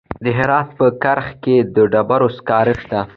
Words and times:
د 0.23 0.25
هرات 0.37 0.67
په 0.79 0.85
کرخ 1.03 1.27
کې 1.43 1.55
د 1.75 1.75
ډبرو 1.91 2.27
سکاره 2.37 2.73
شته. 2.81 2.99